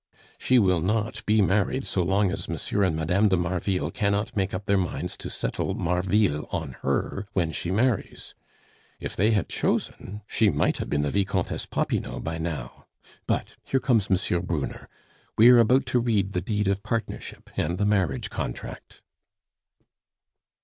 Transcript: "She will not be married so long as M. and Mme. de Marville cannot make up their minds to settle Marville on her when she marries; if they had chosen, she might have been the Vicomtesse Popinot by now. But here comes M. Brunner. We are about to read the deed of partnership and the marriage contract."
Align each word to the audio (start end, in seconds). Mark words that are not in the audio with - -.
"She 0.39 0.57
will 0.57 0.81
not 0.81 1.23
be 1.27 1.43
married 1.43 1.85
so 1.85 2.01
long 2.01 2.31
as 2.31 2.49
M. 2.49 2.57
and 2.81 2.95
Mme. 2.95 3.27
de 3.27 3.37
Marville 3.37 3.91
cannot 3.91 4.35
make 4.35 4.51
up 4.51 4.65
their 4.65 4.75
minds 4.79 5.15
to 5.17 5.29
settle 5.29 5.75
Marville 5.75 6.47
on 6.51 6.71
her 6.81 7.27
when 7.33 7.51
she 7.51 7.69
marries; 7.69 8.33
if 8.99 9.15
they 9.15 9.29
had 9.29 9.47
chosen, 9.47 10.23
she 10.25 10.49
might 10.49 10.79
have 10.79 10.89
been 10.89 11.03
the 11.03 11.11
Vicomtesse 11.11 11.67
Popinot 11.67 12.23
by 12.23 12.39
now. 12.39 12.87
But 13.27 13.49
here 13.63 13.79
comes 13.79 14.09
M. 14.09 14.41
Brunner. 14.41 14.89
We 15.37 15.51
are 15.51 15.59
about 15.59 15.85
to 15.85 15.99
read 15.99 16.31
the 16.31 16.41
deed 16.41 16.67
of 16.67 16.81
partnership 16.81 17.51
and 17.55 17.77
the 17.77 17.85
marriage 17.85 18.31
contract." 18.31 19.03